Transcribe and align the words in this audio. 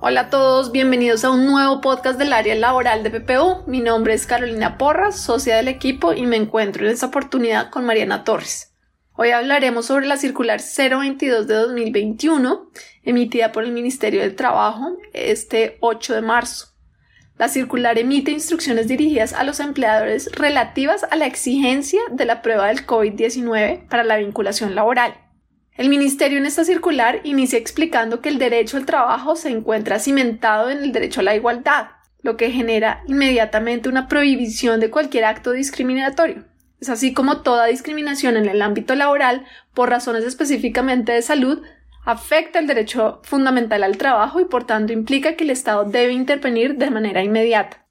Hola 0.00 0.20
a 0.20 0.30
todos, 0.30 0.70
bienvenidos 0.70 1.24
a 1.24 1.30
un 1.30 1.44
nuevo 1.44 1.80
podcast 1.80 2.16
del 2.16 2.32
área 2.32 2.54
laboral 2.54 3.02
de 3.02 3.10
PPU. 3.10 3.64
Mi 3.66 3.80
nombre 3.80 4.14
es 4.14 4.24
Carolina 4.24 4.78
Porras, 4.78 5.18
socia 5.18 5.56
del 5.56 5.66
equipo, 5.66 6.12
y 6.12 6.26
me 6.26 6.36
encuentro 6.36 6.86
en 6.86 6.92
esta 6.92 7.06
oportunidad 7.06 7.70
con 7.70 7.84
Mariana 7.84 8.22
Torres. 8.22 8.72
Hoy 9.14 9.30
hablaremos 9.30 9.86
sobre 9.86 10.06
la 10.06 10.16
circular 10.16 10.60
022 10.60 11.48
de 11.48 11.54
2021, 11.54 12.70
emitida 13.02 13.50
por 13.50 13.64
el 13.64 13.72
Ministerio 13.72 14.20
del 14.20 14.36
Trabajo 14.36 14.96
este 15.12 15.76
8 15.80 16.14
de 16.14 16.22
marzo. 16.22 16.77
La 17.38 17.48
circular 17.48 17.98
emite 17.98 18.32
instrucciones 18.32 18.88
dirigidas 18.88 19.32
a 19.32 19.44
los 19.44 19.60
empleadores 19.60 20.28
relativas 20.32 21.06
a 21.08 21.14
la 21.14 21.26
exigencia 21.26 22.00
de 22.10 22.24
la 22.24 22.42
prueba 22.42 22.66
del 22.66 22.84
COVID-19 22.84 23.86
para 23.88 24.02
la 24.02 24.16
vinculación 24.16 24.74
laboral. 24.74 25.14
El 25.76 25.88
Ministerio 25.88 26.38
en 26.38 26.46
esta 26.46 26.64
circular 26.64 27.20
inicia 27.22 27.56
explicando 27.56 28.20
que 28.20 28.28
el 28.28 28.38
derecho 28.38 28.76
al 28.76 28.86
trabajo 28.86 29.36
se 29.36 29.50
encuentra 29.50 30.00
cimentado 30.00 30.68
en 30.68 30.78
el 30.78 30.90
derecho 30.90 31.20
a 31.20 31.22
la 31.22 31.36
igualdad, 31.36 31.90
lo 32.22 32.36
que 32.36 32.50
genera 32.50 33.04
inmediatamente 33.06 33.88
una 33.88 34.08
prohibición 34.08 34.80
de 34.80 34.90
cualquier 34.90 35.24
acto 35.24 35.52
discriminatorio. 35.52 36.44
Es 36.80 36.88
así 36.88 37.12
como 37.12 37.42
toda 37.42 37.66
discriminación 37.66 38.36
en 38.36 38.48
el 38.48 38.62
ámbito 38.62 38.96
laboral, 38.96 39.46
por 39.74 39.90
razones 39.90 40.24
específicamente 40.24 41.12
de 41.12 41.22
salud, 41.22 41.62
afecta 42.08 42.58
el 42.58 42.66
derecho 42.66 43.20
fundamental 43.22 43.82
al 43.84 43.98
trabajo 43.98 44.40
y 44.40 44.46
por 44.46 44.64
tanto 44.64 44.94
implica 44.94 45.36
que 45.36 45.44
el 45.44 45.50
Estado 45.50 45.84
debe 45.84 46.14
intervenir 46.14 46.76
de 46.76 46.88
manera 46.88 47.22
inmediata. 47.22 47.86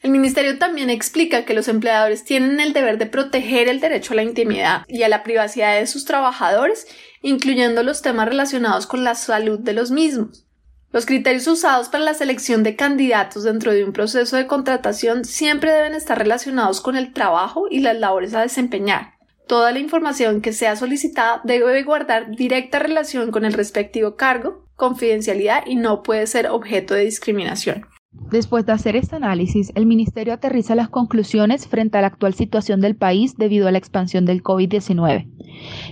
El 0.00 0.10
Ministerio 0.10 0.58
también 0.58 0.88
explica 0.88 1.44
que 1.44 1.52
los 1.52 1.68
empleadores 1.68 2.24
tienen 2.24 2.60
el 2.60 2.72
deber 2.72 2.96
de 2.96 3.04
proteger 3.04 3.68
el 3.68 3.80
derecho 3.80 4.14
a 4.14 4.16
la 4.16 4.22
intimidad 4.22 4.84
y 4.88 5.02
a 5.02 5.10
la 5.10 5.22
privacidad 5.22 5.78
de 5.78 5.86
sus 5.86 6.06
trabajadores, 6.06 6.86
incluyendo 7.20 7.82
los 7.82 8.00
temas 8.00 8.26
relacionados 8.26 8.86
con 8.86 9.04
la 9.04 9.14
salud 9.14 9.58
de 9.58 9.74
los 9.74 9.90
mismos. 9.90 10.46
Los 10.90 11.04
criterios 11.04 11.46
usados 11.46 11.90
para 11.90 12.04
la 12.04 12.14
selección 12.14 12.62
de 12.62 12.74
candidatos 12.74 13.44
dentro 13.44 13.74
de 13.74 13.84
un 13.84 13.92
proceso 13.92 14.36
de 14.36 14.46
contratación 14.46 15.26
siempre 15.26 15.72
deben 15.72 15.92
estar 15.92 16.16
relacionados 16.16 16.80
con 16.80 16.96
el 16.96 17.12
trabajo 17.12 17.66
y 17.70 17.80
las 17.80 17.98
labores 17.98 18.32
a 18.32 18.40
desempeñar. 18.40 19.17
Toda 19.48 19.72
la 19.72 19.78
información 19.78 20.42
que 20.42 20.52
sea 20.52 20.76
solicitada 20.76 21.40
debe 21.42 21.82
guardar 21.82 22.36
directa 22.36 22.78
relación 22.78 23.30
con 23.30 23.46
el 23.46 23.54
respectivo 23.54 24.14
cargo, 24.14 24.66
confidencialidad 24.76 25.64
y 25.66 25.76
no 25.76 26.02
puede 26.02 26.26
ser 26.26 26.48
objeto 26.48 26.92
de 26.92 27.04
discriminación. 27.06 27.86
Después 28.30 28.66
de 28.66 28.72
hacer 28.72 28.94
este 28.94 29.16
análisis, 29.16 29.72
el 29.74 29.86
Ministerio 29.86 30.34
aterriza 30.34 30.74
las 30.74 30.90
conclusiones 30.90 31.66
frente 31.66 31.96
a 31.96 32.02
la 32.02 32.08
actual 32.08 32.34
situación 32.34 32.82
del 32.82 32.94
país 32.94 33.36
debido 33.38 33.68
a 33.68 33.72
la 33.72 33.78
expansión 33.78 34.26
del 34.26 34.42
COVID-19. 34.42 35.30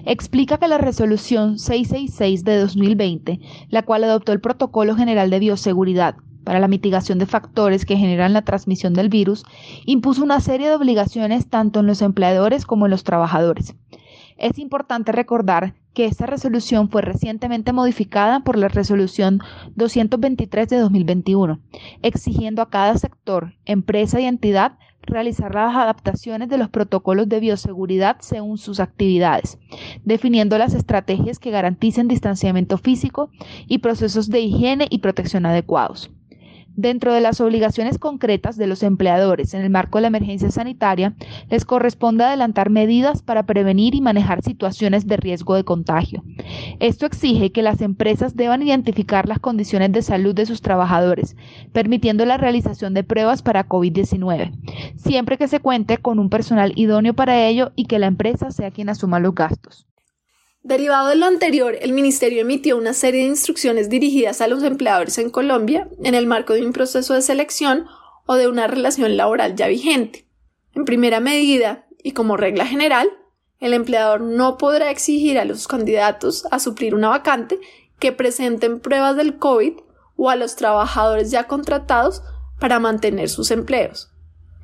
Explica 0.05 0.59
que 0.59 0.69
la 0.69 0.77
resolución 0.77 1.59
666 1.59 2.45
de 2.45 2.59
2020, 2.59 3.41
la 3.71 3.83
cual 3.83 4.05
adoptó 4.05 4.33
el 4.33 4.41
Protocolo 4.41 4.97
General 4.97 5.31
de 5.31 5.39
Bioseguridad 5.39 6.17
para 6.47 6.61
la 6.61 6.69
mitigación 6.69 7.19
de 7.19 7.27
factores 7.27 7.85
que 7.85 7.97
generan 7.97 8.33
la 8.33 8.43
transmisión 8.43 8.95
del 8.95 9.09
virus, 9.09 9.43
impuso 9.85 10.23
una 10.23 10.39
serie 10.39 10.69
de 10.69 10.77
obligaciones 10.77 11.49
tanto 11.49 11.81
en 11.81 11.89
los 11.89 12.03
empleadores 12.03 12.65
como 12.65 12.87
en 12.87 12.93
los 12.93 13.03
trabajadores. 13.03 13.75
Es 14.39 14.57
importante 14.61 15.11
recordar 15.11 15.75
que 15.93 16.05
esta 16.05 16.25
resolución 16.27 16.89
fue 16.89 17.03
recientemente 17.03 17.73
modificada 17.73 18.45
por 18.45 18.57
la 18.59 18.69
resolución 18.69 19.41
223 19.75 20.69
de 20.69 20.79
2021, 20.79 21.59
exigiendo 22.03 22.63
a 22.63 22.71
cada 22.71 22.97
sector, 22.97 23.55
empresa 23.65 24.21
y 24.21 24.27
entidad 24.27 24.79
realizar 25.03 25.53
las 25.53 25.75
adaptaciones 25.75 26.49
de 26.49 26.59
los 26.59 26.69
protocolos 26.69 27.29
de 27.29 27.41
bioseguridad 27.41 28.19
según 28.21 28.59
sus 28.59 28.79
actividades, 28.79 29.59
definiendo 30.05 30.59
las 30.59 30.75
estrategias 30.75 31.41
que 31.41 31.51
garanticen 31.51 32.07
distanciamiento 32.07 32.79
físico 32.79 33.31
y 33.67 33.79
procesos 33.79 34.29
de 34.29 34.41
higiene 34.41 34.87
y 34.91 34.99
protección 34.99 35.47
adecuados. 35.47 36.11
Dentro 36.77 37.15
de 37.15 37.23
las 37.23 37.41
obligaciones 37.41 37.99
concretas 37.99 38.59
de 38.59 38.67
los 38.67 38.83
empleadores 38.83 39.55
en 39.55 39.63
el 39.63 39.71
marco 39.71 39.97
de 39.97 40.03
la 40.03 40.09
emergencia 40.09 40.51
sanitaria, 40.51 41.15
les 41.49 41.65
corresponde 41.65 42.25
adelantar 42.25 42.69
medidas 42.69 43.23
para 43.23 43.45
prevenir 43.45 43.95
y 43.95 44.03
manejar 44.03 44.43
situaciones 44.43 45.07
de 45.07 45.17
riesgo 45.17 45.55
de 45.55 45.65
contagio. 45.65 46.23
Esto 46.79 47.07
exige 47.07 47.51
que 47.51 47.63
las 47.63 47.81
empresas 47.81 48.37
deban 48.37 48.63
identificar 48.63 49.27
las 49.27 49.39
condiciones 49.39 49.91
de 49.93 50.03
salud 50.03 50.35
de 50.35 50.45
sus 50.45 50.61
trabajadores, 50.61 51.35
permitiendo 51.73 52.27
la 52.27 52.37
realización 52.37 52.93
de 52.93 53.05
pruebas 53.05 53.41
para 53.41 53.67
COVID-19, 53.67 54.53
siempre 54.97 55.39
que 55.39 55.49
se 55.49 55.61
cuente 55.61 55.97
con 55.97 56.19
un 56.19 56.29
personal 56.29 56.75
idóneo 56.77 57.15
para 57.15 57.47
ello 57.47 57.73
y 57.75 57.87
que 57.87 57.99
la 57.99 58.07
empresa 58.07 58.51
sea 58.51 58.71
quien 58.71 58.91
asuma 58.91 59.19
los 59.19 59.35
gastos. 59.35 59.87
Derivado 60.67 61.11
de 61.11 61.15
lo 61.15 61.27
anterior, 61.27 61.79
el 61.81 61.93
Ministerio 61.93 62.41
emitió 62.41 62.77
una 62.77 62.93
serie 62.93 63.21
de 63.21 63.29
instrucciones 63.29 63.89
dirigidas 63.89 64.41
a 64.41 64.49
los 64.49 64.65
empleadores 64.65 65.17
en 65.19 65.31
Colombia 65.31 65.89
en 66.03 66.17
el 66.17 66.27
marco 66.27 66.55
de 66.55 66.67
un 66.67 66.73
proceso 66.73 67.15
de 67.15 67.23
selección 67.23 67.87
o 68.27 68.35
de 68.35 68.49
una 68.49 68.67
relación 68.67 69.17
laboral 69.17 69.55
ya 69.55 69.69
vigente. 69.69 70.27
En 70.75 70.85
primera 70.85 71.21
medida, 71.21 71.87
y 72.03 72.15
como 72.15 72.37
regla 72.37 72.67
general, 72.67 73.09
el 73.61 73.75
empleador 73.75 74.23
no 74.23 74.59
podrá 74.59 74.91
exigir 74.91 75.39
a 75.39 75.45
los 75.45 75.69
candidatos 75.69 76.49
a 76.51 76.59
suplir 76.59 76.97
una 76.97 77.11
vacante 77.11 77.61
que 78.01 78.11
presenten 78.11 78.81
pruebas 78.81 79.15
del 79.15 79.39
COVID 79.39 79.75
o 80.17 80.31
a 80.31 80.35
los 80.35 80.57
trabajadores 80.57 81.31
ya 81.31 81.45
contratados 81.45 82.25
para 82.59 82.81
mantener 82.81 83.29
sus 83.29 83.53
empleos. 83.53 84.11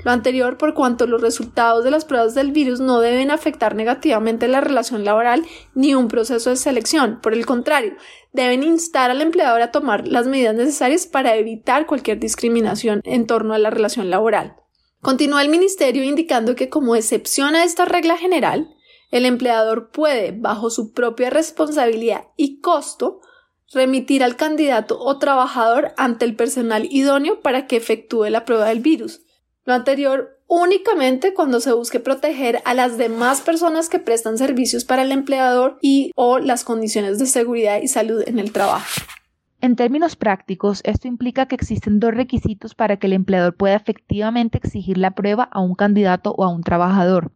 Lo 0.04 0.10
anterior 0.10 0.58
por 0.58 0.74
cuanto 0.74 1.06
los 1.06 1.20
resultados 1.20 1.84
de 1.84 1.90
las 1.90 2.04
pruebas 2.04 2.34
del 2.34 2.50
virus 2.50 2.80
no 2.80 3.00
deben 3.00 3.30
afectar 3.30 3.76
negativamente 3.76 4.48
la 4.48 4.60
relación 4.60 5.04
laboral 5.04 5.44
ni 5.74 5.94
un 5.94 6.08
proceso 6.08 6.50
de 6.50 6.56
selección. 6.56 7.20
Por 7.22 7.34
el 7.34 7.46
contrario, 7.46 7.94
deben 8.32 8.64
instar 8.64 9.10
al 9.10 9.22
empleador 9.22 9.62
a 9.62 9.70
tomar 9.70 10.08
las 10.08 10.26
medidas 10.26 10.56
necesarias 10.56 11.06
para 11.06 11.36
evitar 11.36 11.86
cualquier 11.86 12.18
discriminación 12.18 13.00
en 13.04 13.26
torno 13.26 13.54
a 13.54 13.58
la 13.58 13.70
relación 13.70 14.10
laboral. 14.10 14.56
Continúa 15.00 15.42
el 15.42 15.48
Ministerio 15.48 16.04
indicando 16.04 16.54
que 16.54 16.68
como 16.68 16.96
excepción 16.96 17.54
a 17.54 17.64
esta 17.64 17.84
regla 17.84 18.16
general, 18.16 18.74
el 19.10 19.26
empleador 19.26 19.90
puede, 19.90 20.32
bajo 20.32 20.70
su 20.70 20.92
propia 20.92 21.28
responsabilidad 21.28 22.28
y 22.36 22.60
costo, 22.60 23.20
remitir 23.72 24.22
al 24.22 24.36
candidato 24.36 24.98
o 24.98 25.18
trabajador 25.18 25.92
ante 25.96 26.24
el 26.24 26.34
personal 26.36 26.86
idóneo 26.90 27.40
para 27.40 27.66
que 27.66 27.76
efectúe 27.76 28.26
la 28.26 28.44
prueba 28.44 28.66
del 28.66 28.80
virus, 28.80 29.22
lo 29.64 29.74
anterior 29.74 30.38
únicamente 30.48 31.32
cuando 31.34 31.60
se 31.60 31.72
busque 31.72 32.00
proteger 32.00 32.60
a 32.64 32.74
las 32.74 32.98
demás 32.98 33.40
personas 33.40 33.88
que 33.88 33.98
prestan 33.98 34.36
servicios 34.36 34.84
para 34.84 35.02
el 35.02 35.12
empleador 35.12 35.78
y 35.80 36.12
o 36.14 36.38
las 36.38 36.64
condiciones 36.64 37.18
de 37.18 37.26
seguridad 37.26 37.80
y 37.80 37.88
salud 37.88 38.22
en 38.26 38.38
el 38.38 38.52
trabajo. 38.52 38.86
En 39.62 39.76
términos 39.76 40.16
prácticos, 40.16 40.80
esto 40.84 41.06
implica 41.06 41.46
que 41.46 41.54
existen 41.54 42.00
dos 42.00 42.12
requisitos 42.12 42.74
para 42.74 42.96
que 42.96 43.06
el 43.06 43.12
empleador 43.12 43.56
pueda 43.56 43.76
efectivamente 43.76 44.58
exigir 44.58 44.98
la 44.98 45.12
prueba 45.12 45.44
a 45.44 45.60
un 45.60 45.76
candidato 45.76 46.34
o 46.36 46.44
a 46.44 46.48
un 46.48 46.62
trabajador. 46.62 47.30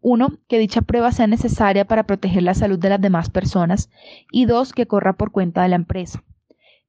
Uno, 0.00 0.36
que 0.48 0.58
dicha 0.58 0.82
prueba 0.82 1.12
sea 1.12 1.28
necesaria 1.28 1.86
para 1.86 2.04
proteger 2.04 2.42
la 2.42 2.54
salud 2.54 2.80
de 2.80 2.88
las 2.88 3.00
demás 3.00 3.30
personas 3.30 3.90
y 4.32 4.46
dos, 4.46 4.72
que 4.72 4.88
corra 4.88 5.12
por 5.12 5.30
cuenta 5.30 5.62
de 5.62 5.68
la 5.68 5.76
empresa. 5.76 6.24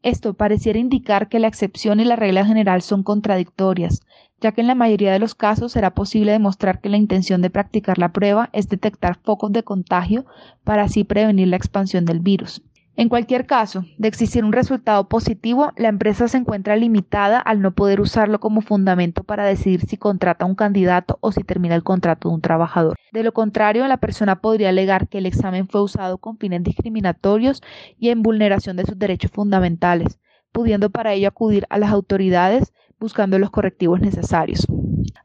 Esto 0.04 0.34
pareciera 0.34 0.80
indicar 0.80 1.30
que 1.30 1.40
la 1.40 1.48
excepción 1.48 2.02
y 2.02 2.04
la 2.06 2.18
regla 2.18 2.46
general 2.46 2.82
son 2.82 3.04
contradictorias, 3.04 4.02
ya 4.42 4.52
que 4.52 4.60
en 4.60 4.68
la 4.68 4.76
mayoría 4.76 5.14
de 5.14 5.20
los 5.20 5.34
casos 5.34 5.72
será 5.72 5.96
posible 5.96 6.34
demostrar 6.34 6.82
que 6.82 6.90
la 6.90 6.98
intención 6.98 7.42
de 7.42 7.50
practicar 7.50 7.98
la 7.98 8.12
prueba 8.12 8.50
es 8.52 8.68
detectar 8.68 9.18
focos 9.24 9.54
de 9.54 9.64
contagio 9.64 10.26
para 10.66 10.84
así 10.84 11.06
prevenir 11.06 11.48
la 11.48 11.56
expansión 11.56 12.04
del 12.04 12.20
virus. 12.20 12.62
En 12.96 13.10
cualquier 13.10 13.48
caso, 13.48 13.86
de 13.98 14.08
existir 14.08 14.46
un 14.46 14.54
resultado 14.54 15.10
positivo, 15.10 15.72
la 15.78 15.90
empresa 15.90 16.28
se 16.28 16.38
encuentra 16.38 16.76
limitada 16.76 17.40
al 17.40 17.60
no 17.60 17.74
poder 17.74 18.00
usarlo 18.00 18.40
como 18.40 18.62
fundamento 18.62 19.24
para 19.24 19.46
decidir 19.46 19.82
si 19.82 19.98
contrata 19.98 20.46
a 20.46 20.48
un 20.48 20.54
candidato 20.54 21.18
o 21.20 21.32
si 21.32 21.44
termina 21.44 21.74
el 21.74 21.82
contrato 21.82 22.30
de 22.30 22.36
un 22.36 22.42
trabajador. 22.42 22.96
De 23.12 23.24
lo 23.24 23.34
contrario, 23.34 23.88
la 23.88 23.98
persona 23.98 24.42
podría 24.42 24.70
alegar 24.70 25.08
que 25.08 25.18
el 25.18 25.26
examen 25.26 25.68
fue 25.68 25.82
usado 25.82 26.20
con 26.20 26.38
fines 26.38 26.64
discriminatorios 26.64 27.64
y 27.98 28.10
en 28.10 28.22
vulneración 28.22 28.78
de 28.78 28.86
sus 28.86 29.00
derechos 29.00 29.32
fundamentales, 29.32 30.20
pudiendo 30.52 30.92
para 30.92 31.14
ello 31.14 31.28
acudir 31.28 31.66
a 31.72 31.80
las 31.80 31.92
autoridades 31.92 32.74
buscando 33.00 33.40
los 33.40 33.50
correctivos 33.50 34.02
necesarios. 34.02 34.68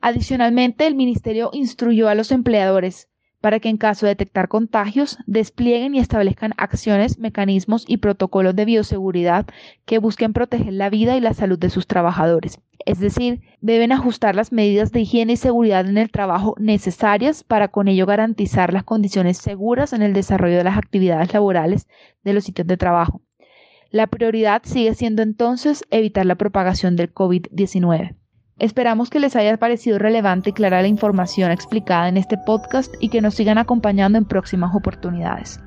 Adicionalmente, 0.00 0.87
el 0.87 0.94
Ministerio 0.94 1.50
instruyó 1.52 2.08
a 2.08 2.14
los 2.14 2.32
empleadores 2.32 3.08
para 3.40 3.61
que 3.61 3.69
en 3.69 3.76
caso 3.76 4.06
de 4.06 4.11
detectar 4.11 4.49
contagios 4.49 5.19
desplieguen 5.26 5.94
y 5.94 6.00
establezcan 6.00 6.52
acciones, 6.56 7.19
mecanismos 7.19 7.85
y 7.87 7.99
protocolos 7.99 8.56
de 8.56 8.64
bioseguridad 8.64 9.46
que 9.85 9.99
busquen 9.99 10.32
proteger 10.32 10.73
la 10.73 10.90
vida 10.90 11.17
y 11.17 11.20
la 11.20 11.35
salud 11.35 11.58
de 11.58 11.70
sus 11.70 11.87
trabajadores. 11.87 12.61
Es 12.85 13.00
decir, 13.00 13.43
deben 13.61 13.93
ajustar 13.93 14.35
las 14.35 14.52
medidas 14.52 14.93
de 14.93 15.00
higiene 15.00 15.35
y 15.35 15.37
seguridad 15.37 15.87
en 15.88 15.99
el 15.99 16.11
trabajo 16.11 16.55
necesarias 16.58 17.44
para 17.44 17.69
con 17.69 17.88
ello 17.88 18.06
garantizar 18.06 18.73
las 18.73 18.85
condiciones 18.85 19.38
seguras 19.38 19.93
en 19.93 20.02
el 20.02 20.12
desarrollo 20.12 20.56
de 20.56 20.64
las 20.64 20.79
actividades 20.79 21.32
laborales 21.32 21.87
de 22.25 22.32
los 22.32 22.44
sitios 22.44 22.67
de 22.67 22.76
trabajo. 22.76 23.23
La 23.90 24.06
prioridad 24.06 24.62
sigue 24.64 24.94
siendo 24.94 25.23
entonces 25.23 25.85
evitar 25.90 26.26
la 26.26 26.35
propagación 26.35 26.96
del 26.96 27.12
COVID-19. 27.12 28.17
Esperamos 28.58 29.08
que 29.08 29.20
les 29.20 29.37
haya 29.37 29.56
parecido 29.56 29.99
relevante 29.99 30.50
y 30.50 30.52
clara 30.52 30.82
la 30.82 30.88
información 30.88 31.52
explicada 31.52 32.08
en 32.08 32.16
este 32.16 32.37
podcast 32.38 32.93
y 32.99 33.08
que 33.08 33.20
nos 33.20 33.34
sigan 33.34 33.56
acompañando 33.56 34.19
en 34.19 34.25
próximas 34.25 34.75
oportunidades. 34.75 35.60